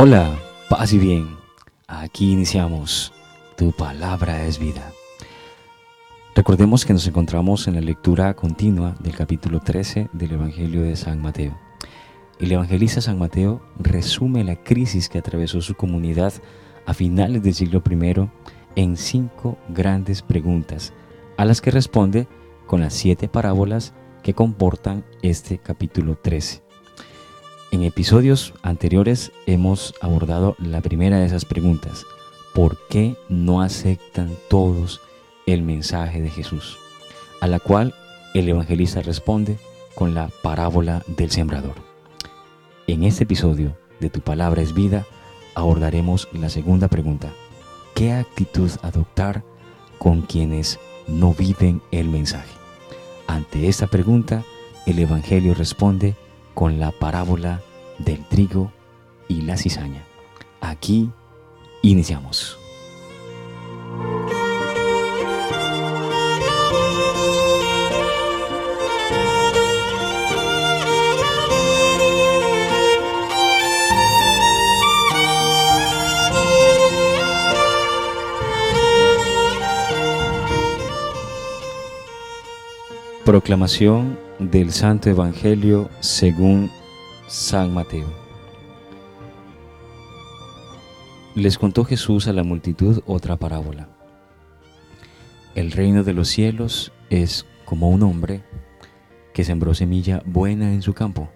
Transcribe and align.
Hola, 0.00 0.38
paz 0.70 0.92
y 0.92 0.98
bien. 0.98 1.36
Aquí 1.88 2.30
iniciamos. 2.30 3.12
Tu 3.56 3.72
palabra 3.72 4.44
es 4.44 4.60
vida. 4.60 4.92
Recordemos 6.36 6.86
que 6.86 6.92
nos 6.92 7.04
encontramos 7.08 7.66
en 7.66 7.74
la 7.74 7.80
lectura 7.80 8.32
continua 8.34 8.94
del 9.00 9.16
capítulo 9.16 9.58
13 9.58 10.10
del 10.12 10.34
Evangelio 10.34 10.82
de 10.82 10.94
San 10.94 11.20
Mateo. 11.20 11.58
El 12.38 12.52
evangelista 12.52 13.00
San 13.00 13.18
Mateo 13.18 13.60
resume 13.80 14.44
la 14.44 14.62
crisis 14.62 15.08
que 15.08 15.18
atravesó 15.18 15.60
su 15.60 15.74
comunidad 15.74 16.32
a 16.86 16.94
finales 16.94 17.42
del 17.42 17.54
siglo 17.54 17.82
I 17.90 18.28
en 18.76 18.96
cinco 18.96 19.58
grandes 19.68 20.22
preguntas, 20.22 20.92
a 21.36 21.44
las 21.44 21.60
que 21.60 21.72
responde 21.72 22.28
con 22.68 22.82
las 22.82 22.94
siete 22.94 23.28
parábolas 23.28 23.94
que 24.22 24.32
comportan 24.32 25.04
este 25.22 25.58
capítulo 25.58 26.14
13. 26.14 26.67
En 27.70 27.82
episodios 27.82 28.54
anteriores 28.62 29.30
hemos 29.46 29.94
abordado 30.00 30.56
la 30.58 30.80
primera 30.80 31.18
de 31.18 31.26
esas 31.26 31.44
preguntas. 31.44 32.06
¿Por 32.54 32.78
qué 32.88 33.16
no 33.28 33.60
aceptan 33.60 34.34
todos 34.48 35.02
el 35.44 35.60
mensaje 35.60 36.22
de 36.22 36.30
Jesús? 36.30 36.78
A 37.42 37.46
la 37.46 37.60
cual 37.60 37.94
el 38.32 38.48
evangelista 38.48 39.02
responde 39.02 39.58
con 39.94 40.14
la 40.14 40.30
parábola 40.42 41.04
del 41.08 41.30
sembrador. 41.30 41.74
En 42.86 43.04
este 43.04 43.24
episodio 43.24 43.76
de 44.00 44.08
Tu 44.08 44.20
palabra 44.22 44.62
es 44.62 44.72
vida 44.72 45.06
abordaremos 45.54 46.26
la 46.32 46.48
segunda 46.48 46.88
pregunta. 46.88 47.28
¿Qué 47.94 48.12
actitud 48.12 48.70
adoptar 48.80 49.44
con 49.98 50.22
quienes 50.22 50.78
no 51.06 51.34
viven 51.34 51.82
el 51.90 52.08
mensaje? 52.08 52.54
Ante 53.26 53.68
esta 53.68 53.88
pregunta, 53.88 54.42
el 54.86 54.98
Evangelio 55.00 55.52
responde 55.52 56.16
con 56.58 56.80
la 56.80 56.90
parábola 56.90 57.62
del 57.98 58.24
trigo 58.24 58.72
y 59.28 59.42
la 59.42 59.56
cizaña. 59.56 60.02
Aquí 60.60 61.08
iniciamos. 61.82 62.58
Proclamación 83.24 84.27
del 84.38 84.72
Santo 84.72 85.10
Evangelio 85.10 85.90
según 86.00 86.70
San 87.26 87.74
Mateo. 87.74 88.06
Les 91.34 91.58
contó 91.58 91.84
Jesús 91.84 92.28
a 92.28 92.32
la 92.32 92.44
multitud 92.44 93.02
otra 93.06 93.36
parábola. 93.36 93.88
El 95.54 95.72
reino 95.72 96.04
de 96.04 96.12
los 96.12 96.28
cielos 96.28 96.92
es 97.10 97.46
como 97.64 97.90
un 97.90 98.02
hombre 98.02 98.42
que 99.32 99.44
sembró 99.44 99.74
semilla 99.74 100.22
buena 100.24 100.72
en 100.72 100.82
su 100.82 100.94
campo. 100.94 101.28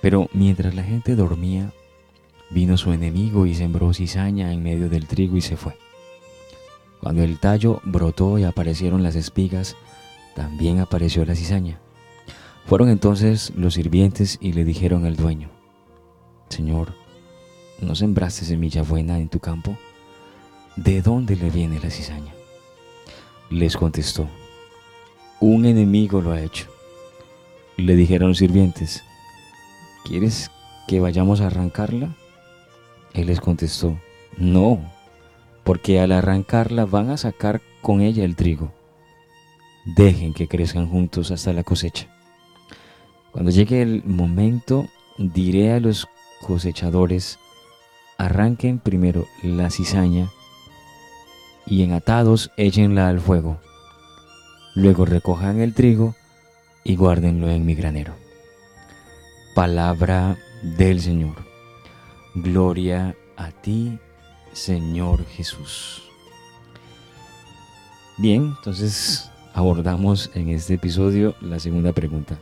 Pero 0.00 0.28
mientras 0.32 0.74
la 0.74 0.82
gente 0.82 1.16
dormía, 1.16 1.72
vino 2.50 2.76
su 2.76 2.92
enemigo 2.92 3.46
y 3.46 3.54
sembró 3.54 3.92
cizaña 3.94 4.52
en 4.52 4.62
medio 4.62 4.88
del 4.88 5.06
trigo 5.06 5.36
y 5.36 5.40
se 5.40 5.56
fue. 5.56 5.76
Cuando 7.00 7.22
el 7.22 7.38
tallo 7.38 7.80
brotó 7.84 8.38
y 8.38 8.44
aparecieron 8.44 9.02
las 9.02 9.14
espigas, 9.14 9.76
también 10.34 10.80
apareció 10.80 11.24
la 11.24 11.34
cizaña. 11.34 11.83
Fueron 12.66 12.88
entonces 12.88 13.52
los 13.56 13.74
sirvientes 13.74 14.38
y 14.40 14.54
le 14.54 14.64
dijeron 14.64 15.04
al 15.04 15.16
dueño, 15.16 15.50
Señor, 16.48 16.94
¿no 17.80 17.94
sembraste 17.94 18.46
semilla 18.46 18.82
buena 18.82 19.18
en 19.18 19.28
tu 19.28 19.38
campo? 19.38 19.76
¿De 20.76 21.02
dónde 21.02 21.36
le 21.36 21.50
viene 21.50 21.78
la 21.78 21.90
cizaña? 21.90 22.32
Les 23.50 23.76
contestó, 23.76 24.28
un 25.40 25.66
enemigo 25.66 26.22
lo 26.22 26.32
ha 26.32 26.40
hecho. 26.40 26.68
Le 27.76 27.96
dijeron 27.96 28.28
los 28.28 28.38
sirvientes, 28.38 29.04
¿quieres 30.04 30.50
que 30.88 31.00
vayamos 31.00 31.42
a 31.42 31.48
arrancarla? 31.48 32.16
Él 33.12 33.26
les 33.26 33.40
contestó, 33.40 33.98
no, 34.38 34.80
porque 35.64 36.00
al 36.00 36.12
arrancarla 36.12 36.86
van 36.86 37.10
a 37.10 37.18
sacar 37.18 37.60
con 37.82 38.00
ella 38.00 38.24
el 38.24 38.36
trigo. 38.36 38.72
Dejen 39.84 40.32
que 40.32 40.48
crezcan 40.48 40.88
juntos 40.88 41.30
hasta 41.30 41.52
la 41.52 41.62
cosecha. 41.62 42.13
Cuando 43.34 43.50
llegue 43.50 43.82
el 43.82 44.04
momento, 44.04 44.86
diré 45.18 45.72
a 45.72 45.80
los 45.80 46.06
cosechadores, 46.46 47.40
arranquen 48.16 48.78
primero 48.78 49.26
la 49.42 49.70
cizaña 49.70 50.30
y 51.66 51.82
en 51.82 51.94
atados 51.94 52.52
échenla 52.56 53.08
al 53.08 53.18
fuego. 53.18 53.58
Luego 54.76 55.04
recojan 55.04 55.60
el 55.60 55.74
trigo 55.74 56.14
y 56.84 56.94
guárdenlo 56.94 57.50
en 57.50 57.66
mi 57.66 57.74
granero. 57.74 58.14
Palabra 59.56 60.38
del 60.78 61.00
Señor. 61.00 61.34
Gloria 62.36 63.16
a 63.36 63.50
ti, 63.50 63.98
Señor 64.52 65.26
Jesús. 65.26 66.04
Bien, 68.16 68.54
entonces 68.58 69.28
abordamos 69.54 70.30
en 70.34 70.50
este 70.50 70.74
episodio 70.74 71.34
la 71.40 71.58
segunda 71.58 71.92
pregunta 71.92 72.38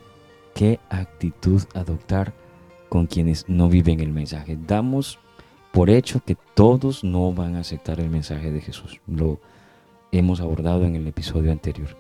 qué 0.55 0.81
actitud 0.91 1.63
adoptar 1.75 2.33
con 2.89 3.07
quienes 3.07 3.49
no 3.49 3.69
viven 3.69 4.01
el 4.01 4.13
mensaje. 4.13 4.59
Damos 4.67 5.19
por 5.73 5.91
hecho 5.91 6.21
que 6.25 6.37
todos 6.55 7.05
no 7.05 7.33
van 7.33 7.57
a 7.57 7.61
aceptar 7.61 8.01
el 8.01 8.11
mensaje 8.11 8.51
de 8.51 8.61
Jesús. 8.61 9.01
Lo 9.07 9.41
hemos 10.13 10.41
abordado 10.41 10.85
en 10.85 10.97
el 10.97 11.07
episodio 11.07 11.53
anterior. 11.53 11.97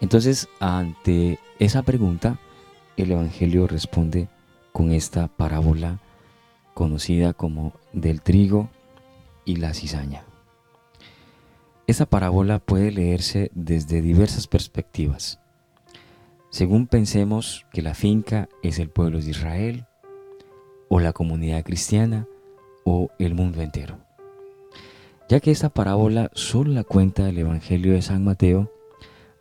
Entonces, 0.00 0.48
ante 0.58 1.38
esa 1.60 1.82
pregunta, 1.82 2.38
el 2.96 3.12
Evangelio 3.12 3.68
responde 3.68 4.28
con 4.72 4.90
esta 4.90 5.28
parábola 5.28 6.00
conocida 6.74 7.32
como 7.34 7.72
del 7.92 8.20
trigo 8.20 8.68
y 9.44 9.56
la 9.56 9.74
cizaña. 9.74 10.24
Esta 11.86 12.06
parábola 12.06 12.58
puede 12.58 12.90
leerse 12.90 13.50
desde 13.54 14.02
diversas 14.02 14.46
perspectivas 14.46 15.41
según 16.52 16.86
pensemos 16.86 17.64
que 17.72 17.80
la 17.80 17.94
finca 17.94 18.50
es 18.62 18.78
el 18.78 18.90
pueblo 18.90 19.20
de 19.20 19.30
Israel, 19.30 19.86
o 20.90 21.00
la 21.00 21.14
comunidad 21.14 21.64
cristiana, 21.64 22.28
o 22.84 23.08
el 23.18 23.34
mundo 23.34 23.62
entero. 23.62 23.96
Ya 25.30 25.40
que 25.40 25.50
esta 25.50 25.70
parábola 25.70 26.30
solo 26.34 26.72
la 26.72 26.84
cuenta 26.84 27.26
el 27.26 27.38
Evangelio 27.38 27.94
de 27.94 28.02
San 28.02 28.22
Mateo, 28.22 28.70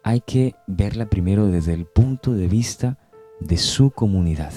hay 0.04 0.22
que 0.22 0.56
verla 0.68 1.10
primero 1.10 1.48
desde 1.48 1.74
el 1.74 1.86
punto 1.86 2.34
de 2.34 2.48
vista 2.48 2.98
de 3.42 3.58
su 3.58 3.92
comunidad. 3.92 4.54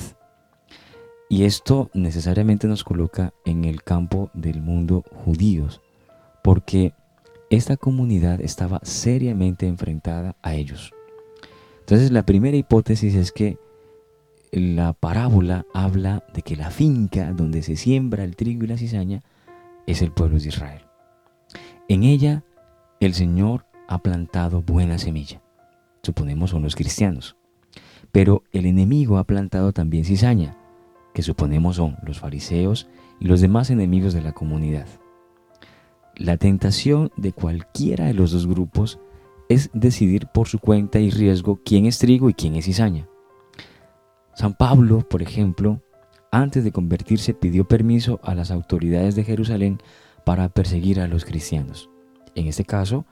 Y 1.28 1.46
esto 1.46 1.90
necesariamente 1.92 2.68
nos 2.68 2.84
coloca 2.84 3.34
en 3.44 3.64
el 3.64 3.82
campo 3.82 4.30
del 4.32 4.62
mundo 4.62 5.02
judíos, 5.24 5.80
porque 6.44 6.94
esta 7.50 7.76
comunidad 7.76 8.40
estaba 8.40 8.78
seriamente 8.84 9.66
enfrentada 9.66 10.36
a 10.40 10.54
ellos. 10.54 10.92
Entonces 11.84 12.12
la 12.12 12.24
primera 12.24 12.56
hipótesis 12.56 13.14
es 13.14 13.30
que 13.30 13.58
la 14.52 14.94
parábola 14.94 15.66
habla 15.74 16.24
de 16.32 16.40
que 16.40 16.56
la 16.56 16.70
finca 16.70 17.30
donde 17.34 17.62
se 17.62 17.76
siembra 17.76 18.24
el 18.24 18.36
trigo 18.36 18.64
y 18.64 18.68
la 18.68 18.78
cizaña 18.78 19.20
es 19.86 20.00
el 20.00 20.10
pueblo 20.10 20.38
de 20.38 20.48
Israel. 20.48 20.80
En 21.88 22.02
ella 22.02 22.42
el 23.00 23.12
Señor 23.12 23.66
ha 23.86 23.98
plantado 23.98 24.62
buena 24.62 24.98
semilla. 24.98 25.42
Suponemos 26.02 26.50
son 26.50 26.62
los 26.62 26.74
cristianos. 26.74 27.36
Pero 28.12 28.44
el 28.52 28.64
enemigo 28.64 29.18
ha 29.18 29.24
plantado 29.24 29.72
también 29.72 30.06
cizaña, 30.06 30.56
que 31.12 31.22
suponemos 31.22 31.76
son 31.76 31.98
los 32.02 32.18
fariseos 32.18 32.88
y 33.20 33.26
los 33.26 33.42
demás 33.42 33.68
enemigos 33.68 34.14
de 34.14 34.22
la 34.22 34.32
comunidad. 34.32 34.86
La 36.16 36.38
tentación 36.38 37.12
de 37.18 37.32
cualquiera 37.32 38.06
de 38.06 38.14
los 38.14 38.30
dos 38.30 38.46
grupos 38.46 38.98
es 39.48 39.70
decidir 39.72 40.26
por 40.32 40.48
su 40.48 40.58
cuenta 40.58 40.98
y 40.98 41.10
riesgo 41.10 41.60
quién 41.64 41.86
es 41.86 41.98
trigo 41.98 42.30
y 42.30 42.34
quién 42.34 42.56
es 42.56 42.64
cizaña. 42.64 43.08
San 44.34 44.54
Pablo, 44.54 45.06
por 45.08 45.22
ejemplo, 45.22 45.80
antes 46.30 46.64
de 46.64 46.72
convertirse 46.72 47.34
pidió 47.34 47.68
permiso 47.68 48.18
a 48.22 48.34
las 48.34 48.50
autoridades 48.50 49.14
de 49.14 49.24
Jerusalén 49.24 49.80
para 50.24 50.48
perseguir 50.48 51.00
a 51.00 51.06
los 51.06 51.24
cristianos. 51.24 51.88
En 52.34 52.48
este 52.48 52.64
caso, 52.64 53.04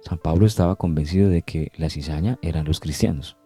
San 0.00 0.18
Pablo 0.18 0.46
estaba 0.46 0.76
convencido 0.76 1.28
de 1.28 1.42
que 1.42 1.70
la 1.76 1.88
cizaña 1.88 2.38
eran 2.42 2.64
los 2.64 2.80
cristianos. 2.80 3.36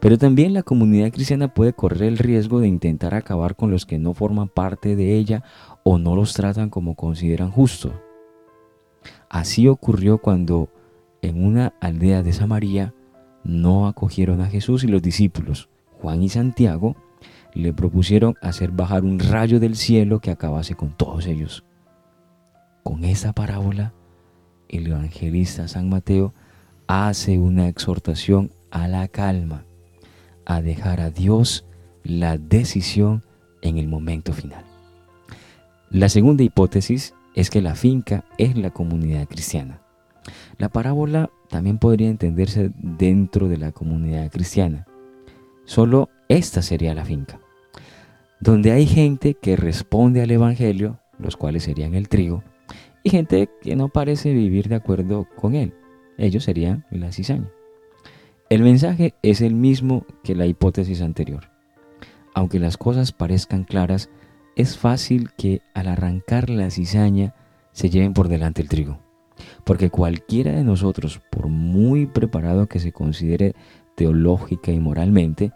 Pero 0.00 0.18
también 0.18 0.54
la 0.54 0.62
comunidad 0.62 1.12
cristiana 1.12 1.52
puede 1.52 1.72
correr 1.72 2.04
el 2.04 2.18
riesgo 2.18 2.60
de 2.60 2.68
intentar 2.68 3.14
acabar 3.14 3.56
con 3.56 3.70
los 3.70 3.86
que 3.86 3.98
no 3.98 4.14
forman 4.14 4.48
parte 4.48 4.96
de 4.96 5.14
ella 5.16 5.42
o 5.82 5.98
no 5.98 6.16
los 6.16 6.32
tratan 6.32 6.70
como 6.70 6.94
consideran 6.94 7.50
justo. 7.50 7.92
Así 9.28 9.68
ocurrió 9.68 10.18
cuando 10.18 10.68
en 11.22 11.44
una 11.44 11.74
aldea 11.80 12.22
de 12.22 12.32
Samaria 12.32 12.94
no 13.44 13.86
acogieron 13.86 14.40
a 14.40 14.46
Jesús 14.46 14.84
y 14.84 14.88
los 14.88 15.02
discípulos, 15.02 15.68
Juan 16.00 16.22
y 16.22 16.28
Santiago, 16.28 16.96
le 17.54 17.72
propusieron 17.72 18.34
hacer 18.42 18.70
bajar 18.70 19.04
un 19.04 19.18
rayo 19.18 19.60
del 19.60 19.76
cielo 19.76 20.20
que 20.20 20.30
acabase 20.30 20.74
con 20.74 20.96
todos 20.96 21.26
ellos. 21.26 21.64
Con 22.82 23.04
esa 23.04 23.32
parábola, 23.32 23.92
el 24.68 24.86
evangelista 24.86 25.68
San 25.68 25.88
Mateo 25.88 26.32
hace 26.86 27.38
una 27.38 27.68
exhortación 27.68 28.50
a 28.70 28.88
la 28.88 29.08
calma, 29.08 29.64
a 30.46 30.62
dejar 30.62 31.00
a 31.00 31.10
Dios 31.10 31.66
la 32.02 32.38
decisión 32.38 33.24
en 33.62 33.78
el 33.78 33.88
momento 33.88 34.32
final. 34.32 34.64
La 35.90 36.08
segunda 36.08 36.42
hipótesis 36.42 37.14
es 37.34 37.50
que 37.50 37.60
la 37.60 37.74
finca 37.74 38.24
es 38.38 38.56
la 38.56 38.70
comunidad 38.70 39.26
cristiana. 39.26 39.80
La 40.58 40.68
parábola 40.68 41.30
también 41.48 41.78
podría 41.78 42.08
entenderse 42.08 42.70
dentro 42.76 43.48
de 43.48 43.58
la 43.58 43.72
comunidad 43.72 44.30
cristiana. 44.30 44.86
Solo 45.64 46.08
esta 46.28 46.62
sería 46.62 46.94
la 46.94 47.04
finca, 47.04 47.40
donde 48.40 48.72
hay 48.72 48.86
gente 48.86 49.34
que 49.34 49.56
responde 49.56 50.22
al 50.22 50.30
Evangelio, 50.30 50.98
los 51.18 51.36
cuales 51.36 51.64
serían 51.64 51.94
el 51.94 52.08
trigo, 52.08 52.42
y 53.02 53.10
gente 53.10 53.48
que 53.62 53.76
no 53.76 53.88
parece 53.88 54.32
vivir 54.32 54.68
de 54.68 54.76
acuerdo 54.76 55.26
con 55.36 55.54
él. 55.54 55.74
Ellos 56.18 56.44
serían 56.44 56.84
la 56.90 57.12
cizaña. 57.12 57.50
El 58.50 58.62
mensaje 58.62 59.14
es 59.22 59.40
el 59.40 59.54
mismo 59.54 60.04
que 60.24 60.34
la 60.34 60.46
hipótesis 60.46 61.02
anterior. 61.02 61.50
Aunque 62.34 62.58
las 62.58 62.76
cosas 62.76 63.12
parezcan 63.12 63.64
claras, 63.64 64.10
es 64.56 64.76
fácil 64.76 65.30
que 65.36 65.62
al 65.72 65.88
arrancar 65.88 66.50
la 66.50 66.70
cizaña 66.70 67.34
se 67.72 67.90
lleven 67.90 68.12
por 68.12 68.28
delante 68.28 68.60
el 68.60 68.68
trigo. 68.68 68.98
Porque 69.64 69.90
cualquiera 69.90 70.52
de 70.52 70.64
nosotros, 70.64 71.20
por 71.30 71.48
muy 71.48 72.06
preparado 72.06 72.66
que 72.66 72.80
se 72.80 72.92
considere 72.92 73.54
teológica 73.94 74.72
y 74.72 74.80
moralmente, 74.80 75.52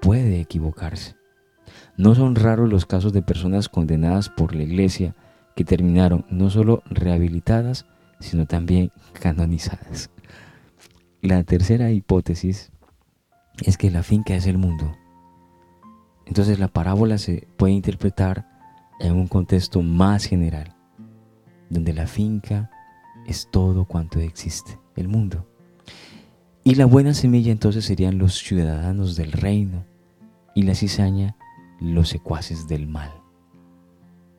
puede 0.00 0.40
equivocarse. 0.40 1.16
No 1.96 2.14
son 2.14 2.34
raros 2.34 2.68
los 2.68 2.86
casos 2.86 3.12
de 3.12 3.22
personas 3.22 3.68
condenadas 3.68 4.28
por 4.28 4.54
la 4.54 4.62
iglesia 4.62 5.14
que 5.56 5.64
terminaron 5.64 6.24
no 6.28 6.50
solo 6.50 6.82
rehabilitadas, 6.90 7.86
sino 8.20 8.46
también 8.46 8.90
canonizadas. 9.12 10.10
La 11.22 11.42
tercera 11.44 11.90
hipótesis 11.90 12.72
es 13.62 13.78
que 13.78 13.90
la 13.90 14.02
finca 14.02 14.34
es 14.34 14.46
el 14.46 14.58
mundo. 14.58 14.96
Entonces 16.26 16.58
la 16.58 16.68
parábola 16.68 17.18
se 17.18 17.48
puede 17.56 17.72
interpretar 17.72 18.46
en 19.00 19.12
un 19.12 19.26
contexto 19.26 19.82
más 19.82 20.24
general, 20.24 20.74
donde 21.70 21.92
la 21.92 22.06
finca 22.06 22.70
es 23.26 23.48
todo 23.50 23.84
cuanto 23.84 24.20
existe, 24.20 24.78
el 24.96 25.08
mundo. 25.08 25.46
Y 26.62 26.76
la 26.76 26.86
buena 26.86 27.14
semilla 27.14 27.52
entonces 27.52 27.84
serían 27.84 28.18
los 28.18 28.38
ciudadanos 28.38 29.16
del 29.16 29.32
reino 29.32 29.84
y 30.54 30.62
la 30.62 30.74
cizaña 30.74 31.36
los 31.80 32.08
secuaces 32.08 32.68
del 32.68 32.86
mal. 32.86 33.10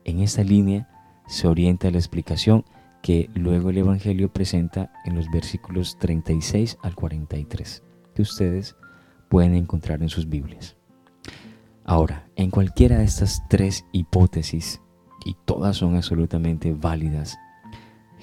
En 0.06 0.20
esta 0.20 0.44
línea 0.44 0.90
se 1.28 1.48
orienta 1.48 1.92
la 1.92 1.98
explicación 1.98 2.66
que 3.02 3.30
luego 3.36 3.70
el 3.70 3.78
Evangelio 3.78 4.34
presenta 4.34 4.92
en 5.06 5.16
los 5.16 5.30
versículos 5.30 5.98
36 6.00 6.78
al 6.82 6.96
43, 6.96 7.84
que 8.16 8.22
ustedes 8.24 8.76
pueden 9.30 9.54
encontrar 9.54 10.02
en 10.02 10.10
sus 10.10 10.28
Biblias. 10.28 10.76
Ahora, 11.84 12.28
en 12.36 12.50
cualquiera 12.50 12.98
de 12.98 13.04
estas 13.04 13.44
tres 13.48 13.86
hipótesis, 13.92 14.82
y 15.24 15.36
todas 15.46 15.78
son 15.78 15.96
absolutamente 15.96 16.74
válidas, 16.74 17.38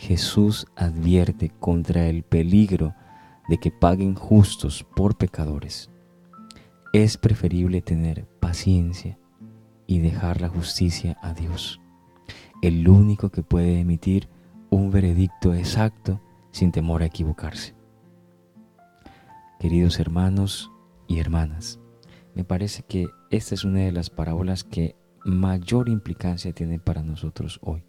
Jesús 0.02 0.66
advierte 0.76 1.50
contra 1.60 2.08
el 2.08 2.22
peligro 2.22 2.94
de 3.48 3.58
que 3.58 3.70
paguen 3.70 4.14
justos 4.14 4.84
por 4.96 5.16
pecadores. 5.16 5.90
Es 6.92 7.16
preferible 7.16 7.82
tener 7.82 8.26
paciencia 8.40 9.18
y 9.86 10.00
dejar 10.00 10.40
la 10.40 10.48
justicia 10.48 11.16
a 11.22 11.32
Dios 11.34 11.82
el 12.62 12.88
único 12.88 13.30
que 13.30 13.42
puede 13.42 13.80
emitir 13.80 14.28
un 14.70 14.92
veredicto 14.92 15.52
exacto 15.52 16.20
sin 16.52 16.70
temor 16.70 17.02
a 17.02 17.06
equivocarse. 17.06 17.74
Queridos 19.58 19.98
hermanos 19.98 20.70
y 21.08 21.18
hermanas, 21.18 21.80
me 22.34 22.44
parece 22.44 22.84
que 22.84 23.08
esta 23.30 23.56
es 23.56 23.64
una 23.64 23.80
de 23.80 23.92
las 23.92 24.10
parábolas 24.10 24.62
que 24.62 24.94
mayor 25.24 25.88
implicancia 25.88 26.52
tiene 26.52 26.78
para 26.78 27.02
nosotros 27.02 27.58
hoy. 27.62 27.84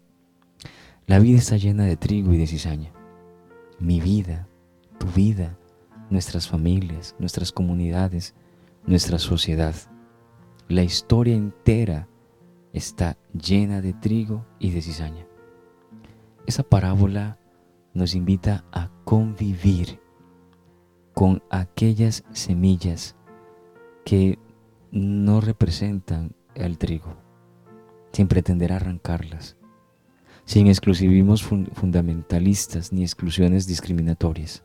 La 1.06 1.18
vida 1.18 1.36
está 1.36 1.58
llena 1.58 1.84
de 1.84 1.98
trigo 1.98 2.32
y 2.32 2.38
de 2.38 2.46
cizaña. 2.46 2.90
Mi 3.78 4.00
vida, 4.00 4.48
tu 4.98 5.06
vida, 5.08 5.58
nuestras 6.08 6.48
familias, 6.48 7.14
nuestras 7.18 7.52
comunidades, 7.52 8.34
nuestra 8.86 9.18
sociedad, 9.18 9.74
la 10.66 10.82
historia 10.82 11.34
entera 11.36 12.08
está 12.72 13.18
llena 13.34 13.82
de 13.82 13.92
trigo 13.92 14.46
y 14.58 14.70
de 14.70 14.80
cizaña. 14.80 15.26
Esa 16.46 16.62
parábola 16.62 17.38
nos 17.92 18.14
invita 18.14 18.64
a 18.72 18.90
convivir 19.04 20.00
con 21.12 21.42
aquellas 21.50 22.24
semillas 22.32 23.14
que 24.06 24.38
no 24.90 25.42
representan 25.42 26.34
el 26.54 26.78
trigo, 26.78 27.14
sin 28.12 28.26
pretender 28.26 28.72
arrancarlas, 28.72 29.58
sin 30.44 30.66
exclusivismos 30.66 31.42
fundamentalistas 31.42 32.92
ni 32.92 33.02
exclusiones 33.02 33.66
discriminatorias. 33.66 34.62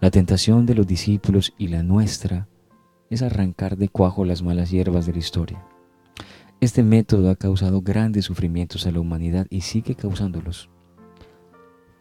La 0.00 0.10
tentación 0.10 0.66
de 0.66 0.74
los 0.74 0.86
discípulos 0.86 1.52
y 1.58 1.68
la 1.68 1.82
nuestra 1.82 2.48
es 3.10 3.22
arrancar 3.22 3.76
de 3.76 3.88
cuajo 3.88 4.24
las 4.24 4.42
malas 4.42 4.70
hierbas 4.70 5.06
de 5.06 5.12
la 5.12 5.18
historia 5.18 5.64
este 6.60 6.82
método 6.82 7.30
ha 7.30 7.36
causado 7.36 7.82
grandes 7.82 8.24
sufrimientos 8.24 8.84
a 8.86 8.90
la 8.90 8.98
humanidad 8.98 9.46
y 9.48 9.60
sigue 9.60 9.94
causándolos. 9.94 10.70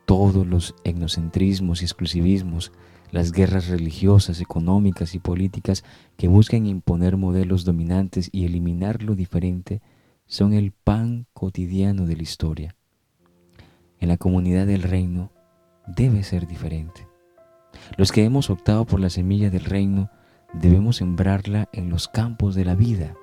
Todos 0.05 0.47
los 0.47 0.73
etnocentrismos 0.83 1.81
y 1.81 1.85
exclusivismos, 1.85 2.71
las 3.11 3.31
guerras 3.31 3.67
religiosas, 3.67 4.41
económicas 4.41 5.13
y 5.13 5.19
políticas 5.19 5.83
que 6.17 6.27
buscan 6.27 6.65
imponer 6.65 7.17
modelos 7.17 7.65
dominantes 7.65 8.29
y 8.31 8.45
eliminar 8.45 9.03
lo 9.03 9.13
diferente 9.13 9.79
son 10.27 10.53
el 10.53 10.71
pan 10.71 11.25
cotidiano 11.33 12.05
de 12.05 12.15
la 12.15 12.23
historia. 12.23 12.75
En 13.99 14.09
la 14.09 14.17
comunidad 14.17 14.67
del 14.67 14.83
reino 14.83 15.31
debe 15.87 16.23
ser 16.23 16.47
diferente. 16.47 17.07
Los 17.97 18.11
que 18.11 18.23
hemos 18.23 18.49
optado 18.49 18.85
por 18.85 18.99
la 18.99 19.09
semilla 19.09 19.49
del 19.49 19.65
reino 19.65 20.09
debemos 20.53 20.97
sembrarla 20.97 21.67
en 21.73 21.89
los 21.89 22.07
campos 22.07 22.55
de 22.55 22.65
la 22.65 22.75
vida 22.75 23.15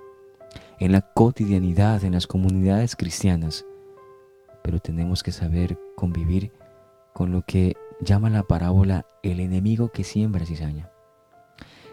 en 0.78 0.92
la 0.92 1.00
cotidianidad, 1.00 2.04
en 2.04 2.12
las 2.12 2.26
comunidades 2.26 2.96
cristianas, 2.96 3.64
pero 4.62 4.80
tenemos 4.80 5.22
que 5.22 5.32
saber 5.32 5.78
convivir 5.96 6.52
con 7.12 7.32
lo 7.32 7.42
que 7.42 7.76
llama 8.00 8.30
la 8.30 8.42
parábola 8.42 9.06
el 9.22 9.40
enemigo 9.40 9.90
que 9.90 10.04
siembra 10.04 10.46
cizaña. 10.46 10.90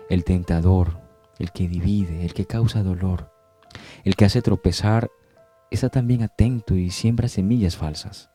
El 0.09 0.23
tentador, 0.23 0.99
el 1.37 1.51
que 1.51 1.67
divide, 1.67 2.25
el 2.25 2.33
que 2.33 2.45
causa 2.45 2.83
dolor, 2.83 3.31
el 4.03 4.15
que 4.15 4.25
hace 4.25 4.41
tropezar, 4.41 5.11
está 5.69 5.89
también 5.89 6.23
atento 6.23 6.75
y 6.75 6.89
siembra 6.89 7.27
semillas 7.27 7.77
falsas. 7.77 8.29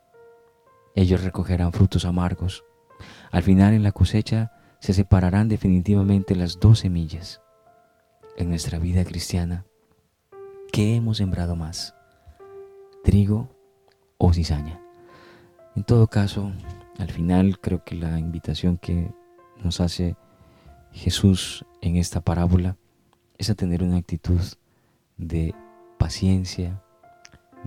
Ellos 0.94 1.22
recogerán 1.22 1.72
frutos 1.72 2.04
amargos. 2.04 2.64
Al 3.30 3.42
final 3.42 3.74
en 3.74 3.82
la 3.82 3.92
cosecha 3.92 4.52
se 4.80 4.94
separarán 4.94 5.48
definitivamente 5.48 6.34
las 6.34 6.58
dos 6.58 6.80
semillas. 6.80 7.42
en 8.38 8.50
nuestra 8.50 8.78
vida 8.78 9.02
cristiana, 9.06 9.64
¿qué 10.70 10.94
hemos 10.94 11.16
sembrado 11.16 11.56
más? 11.56 11.94
¿Trigo 13.02 13.48
o 14.18 14.34
cizaña? 14.34 14.78
En 15.74 15.84
todo 15.84 16.06
caso, 16.06 16.52
al 16.98 17.10
final 17.10 17.58
creo 17.60 17.82
que 17.82 17.94
la 17.94 18.18
invitación 18.18 18.76
que 18.76 19.10
nos 19.64 19.80
hace 19.80 20.16
Jesús 20.92 21.64
en 21.80 21.96
esta 21.96 22.20
parábola 22.20 22.76
es 23.38 23.48
a 23.48 23.54
tener 23.54 23.82
una 23.82 23.96
actitud 23.96 24.40
de 25.16 25.54
paciencia, 25.98 26.82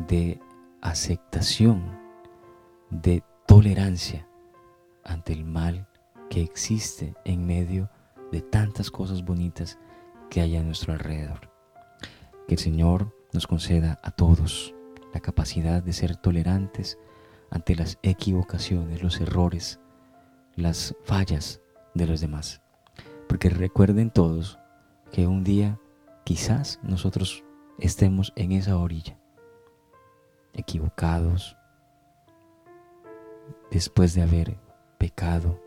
de 0.08 0.40
aceptación, 0.82 1.98
de 2.90 3.24
tolerancia 3.48 4.28
ante 5.04 5.34
el 5.34 5.46
mal 5.46 5.88
que 6.30 6.42
existe 6.42 7.16
en 7.26 7.46
medio 7.46 7.90
de 8.32 8.42
tantas 8.42 8.92
cosas 8.92 9.24
bonitas 9.26 9.80
que 10.30 10.42
hay 10.42 10.56
a 10.56 10.64
nuestro 10.64 10.94
alrededor. 10.94 11.52
Que 12.48 12.56
el 12.56 12.60
Señor 12.60 13.16
nos 13.34 13.48
conceda 13.48 14.00
a 14.04 14.12
todos 14.12 14.76
la 15.14 15.20
capacidad 15.20 15.82
de 15.82 15.94
ser 15.94 16.16
tolerantes 16.16 16.98
ante 17.50 17.76
las 17.76 17.98
equivocaciones, 18.04 19.02
los 19.02 19.20
errores, 19.20 19.80
las 20.56 20.96
fallas 21.04 21.62
de 21.96 22.06
los 22.06 22.22
demás. 22.22 22.62
Porque 23.28 23.50
recuerden 23.50 24.12
todos 24.12 24.60
que 25.12 25.26
un 25.26 25.44
día 25.44 25.80
quizás 26.30 26.80
nosotros 26.84 27.44
estemos 27.80 28.34
en 28.36 28.52
esa 28.52 28.78
orilla, 28.78 29.18
equivocados, 30.54 31.58
después 33.72 34.14
de 34.14 34.22
haber 34.22 34.60
pecado, 35.00 35.60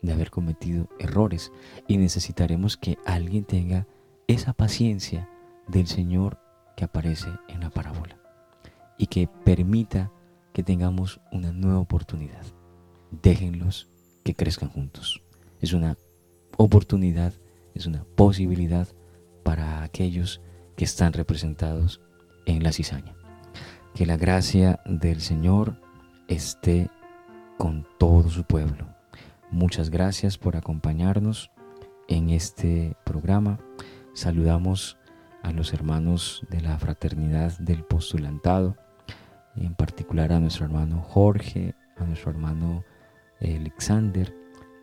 de 0.00 0.14
haber 0.14 0.30
cometido 0.30 0.88
errores, 0.98 1.52
y 1.86 1.98
necesitaremos 1.98 2.78
que 2.78 2.96
alguien 3.04 3.44
tenga 3.44 3.86
esa 4.26 4.54
paciencia 4.54 5.28
del 5.68 5.86
Señor 5.86 6.38
que 6.78 6.86
aparece 6.86 7.28
en 7.48 7.60
la 7.60 7.68
parábola 7.68 8.18
y 8.96 9.08
que 9.08 9.28
permita 9.44 10.10
que 10.54 10.62
tengamos 10.62 11.20
una 11.30 11.52
nueva 11.52 11.80
oportunidad. 11.80 12.46
Déjenlos 13.10 13.90
que 14.22 14.34
crezcan 14.34 14.70
juntos. 14.70 15.22
Es 15.60 15.74
una 15.74 15.98
oportunidad, 16.56 17.34
es 17.74 17.84
una 17.84 18.04
posibilidad 18.16 18.88
para 19.44 19.84
aquellos 19.84 20.40
que 20.76 20.84
están 20.84 21.12
representados 21.12 22.00
en 22.46 22.62
la 22.64 22.72
cizaña. 22.72 23.14
Que 23.94 24.06
la 24.06 24.16
gracia 24.16 24.80
del 24.86 25.20
Señor 25.20 25.76
esté 26.26 26.90
con 27.58 27.86
todo 27.98 28.28
su 28.30 28.42
pueblo. 28.44 28.88
Muchas 29.50 29.90
gracias 29.90 30.36
por 30.36 30.56
acompañarnos 30.56 31.50
en 32.08 32.30
este 32.30 32.96
programa. 33.04 33.60
Saludamos 34.14 34.96
a 35.42 35.52
los 35.52 35.72
hermanos 35.72 36.44
de 36.50 36.60
la 36.60 36.76
fraternidad 36.78 37.56
del 37.58 37.84
postulantado, 37.84 38.76
en 39.54 39.74
particular 39.74 40.32
a 40.32 40.40
nuestro 40.40 40.64
hermano 40.64 41.02
Jorge, 41.02 41.74
a 41.96 42.04
nuestro 42.04 42.30
hermano 42.30 42.82
Alexander, 43.40 44.34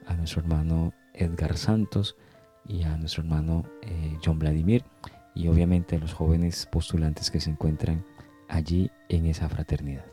a 0.05 0.13
nuestro 0.13 0.41
hermano 0.41 0.93
Edgar 1.13 1.57
Santos 1.57 2.15
y 2.67 2.83
a 2.83 2.97
nuestro 2.97 3.23
hermano 3.23 3.63
eh, 3.81 4.17
John 4.23 4.39
Vladimir 4.39 4.83
y 5.33 5.47
obviamente 5.47 5.95
a 5.95 5.99
los 5.99 6.13
jóvenes 6.13 6.65
postulantes 6.65 7.31
que 7.31 7.39
se 7.39 7.49
encuentran 7.49 8.05
allí 8.47 8.91
en 9.09 9.25
esa 9.25 9.49
fraternidad. 9.49 10.05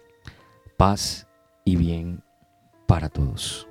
Paz 0.76 1.26
y 1.64 1.76
bien 1.76 2.22
para 2.86 3.08
todos. 3.08 3.68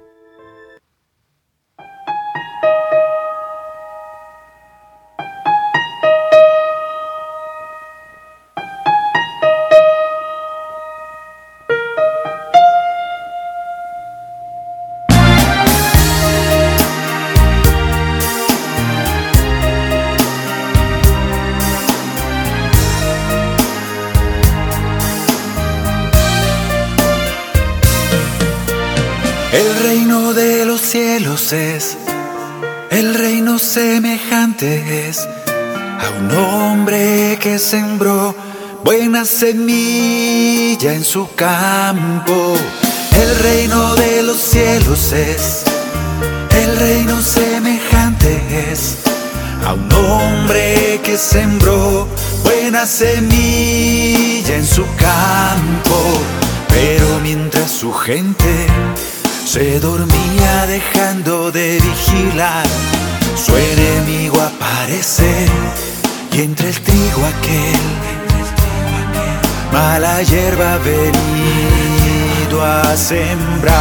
Cielos 30.87 31.51
es, 31.51 31.97
el 32.91 33.13
reino 33.13 33.59
semejante 33.59 35.09
es 35.09 35.19
a 35.19 36.09
un 36.17 36.31
hombre 36.31 37.37
que 37.41 37.59
sembró 37.59 38.33
buena 38.85 39.25
semilla 39.25 40.93
en 40.93 41.03
su 41.03 41.27
campo. 41.35 42.55
El 43.19 43.35
reino 43.39 43.95
de 43.95 44.23
los 44.23 44.37
cielos 44.37 45.11
es, 45.11 45.63
el 46.51 46.77
reino 46.77 47.21
semejante 47.21 48.71
es 48.71 48.99
a 49.65 49.73
un 49.73 49.91
hombre 49.91 51.01
que 51.03 51.17
sembró 51.17 52.07
buena 52.45 52.85
semilla 52.85 54.55
en 54.55 54.65
su 54.65 54.85
campo. 54.95 55.97
Pero 56.69 57.19
mientras 57.23 57.71
su 57.71 57.91
gente 57.91 58.67
se 59.47 59.79
dormía 59.79 60.67
dejando 60.67 61.51
de 61.51 61.79
vigilar. 61.79 62.65
Su 63.35 63.55
enemigo 63.55 64.41
aparece 64.41 65.47
y 66.33 66.41
entre 66.41 66.67
el 66.69 66.81
trigo 66.81 67.25
aquel, 67.25 67.79
mala 69.71 70.21
hierba 70.23 70.77
venido 70.79 72.61
a 72.61 72.97
sembrar. 72.97 73.77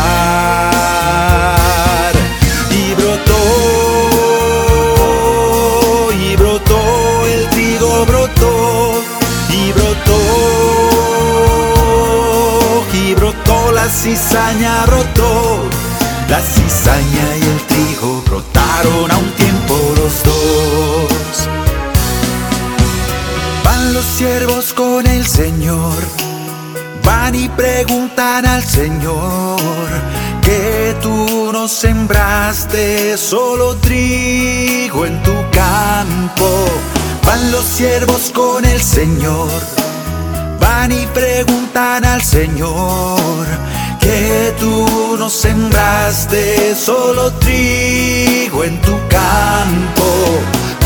Cizaña 14.06 14.86
brotó 14.86 15.68
la 16.28 16.40
cizaña 16.40 17.26
y 17.40 17.42
el 17.42 17.60
trigo 17.66 18.22
brotaron 18.25 19.10
a 19.10 19.16
un 19.16 19.30
tiempo 19.32 19.75
los 19.96 20.22
dos. 20.22 21.48
Van 23.64 23.92
los 23.92 24.04
siervos 24.04 24.72
con 24.75 25.04
el 25.08 25.26
Señor, 25.26 25.96
van 27.04 27.34
y 27.34 27.48
preguntan 27.48 28.46
al 28.46 28.62
Señor 28.62 29.88
que 30.40 30.94
tú 31.02 31.50
no 31.52 31.66
sembraste 31.66 33.16
solo 33.16 33.75
trigo 33.78 35.04
en 35.04 35.20
tu 35.25 35.34
campo. 35.50 36.48
Van 37.25 37.50
los 37.50 37.64
siervos 37.64 38.30
con 38.32 38.64
el 38.64 38.80
Señor, 38.80 39.50
van 40.60 40.92
y 40.92 41.06
preguntan 41.06 42.04
al 42.04 42.22
Señor 42.22 43.66
que 44.06 44.54
tú 44.60 45.16
no 45.18 45.28
sembraste 45.28 46.75
solo 46.76 47.32
trigo 47.32 48.62
en 48.62 48.80
tu 48.80 48.94
campo. 49.08 50.08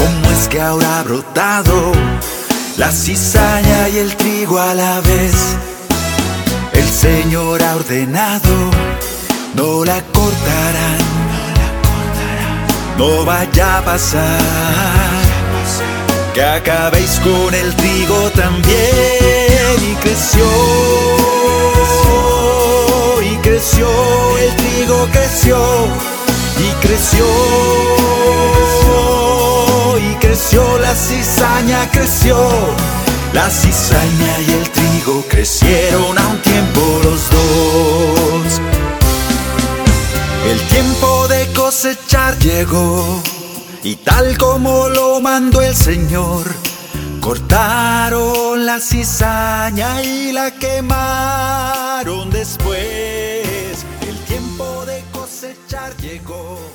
¿Cómo 0.01 0.31
es 0.35 0.49
que 0.49 0.61
ahora 0.61 1.01
ha 1.01 1.03
brotado 1.03 1.93
la 2.79 2.91
cizaña 2.91 3.89
y 3.91 3.99
el 3.99 4.17
trigo 4.17 4.59
a 4.59 4.75
la 4.75 5.01
vez? 5.01 5.35
El 6.73 6.89
Señor 6.89 7.63
ha 7.63 7.77
ordenado, 7.77 8.55
no 9.55 9.85
la 9.85 10.01
cortarán, 10.17 11.05
no 12.97 13.25
vaya 13.27 13.79
a 13.79 13.85
pasar. 13.85 15.21
Que 16.35 16.43
acabéis 16.43 17.21
con 17.21 17.53
el 17.55 17.75
trigo 17.75 18.31
también 18.31 19.77
y 19.91 19.95
creció 19.97 20.47
creció, 23.61 23.89
el 24.39 24.57
trigo 24.57 25.07
creció 25.13 25.59
y 26.59 26.87
creció 26.87 27.27
y 29.99 30.15
creció, 30.15 30.79
la 30.79 30.95
cizaña 30.95 31.91
creció. 31.91 32.39
La 33.35 33.51
cizaña 33.51 34.41
y 34.49 34.53
el 34.53 34.71
trigo 34.71 35.25
crecieron 35.29 36.19
a 36.19 36.27
un 36.29 36.39
tiempo 36.41 36.81
los 37.05 37.31
dos. 37.31 38.61
El 40.51 40.61
tiempo 40.69 41.29
de 41.29 41.47
cosechar 41.53 42.39
llegó 42.39 43.23
y 43.85 43.97
tal 43.97 44.39
como 44.39 44.89
lo 44.89 45.21
mandó 45.21 45.61
el 45.61 45.77
Señor, 45.77 46.47
cortaron 47.21 48.65
la 48.65 48.81
cizaña 48.81 50.03
y 50.03 50.33
la 50.33 50.51
quemaron 50.53 52.31
después 52.31 53.10
llegó 56.11 56.70